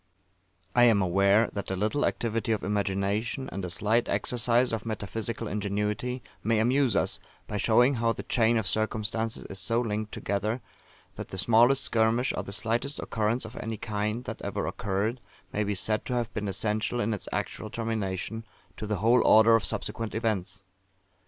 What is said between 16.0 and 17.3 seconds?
to have been essential, in its